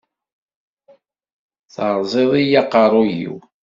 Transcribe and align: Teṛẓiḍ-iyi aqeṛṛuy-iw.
Teṛẓiḍ-iyi 1.73 2.57
aqeṛṛuy-iw. 2.61 3.35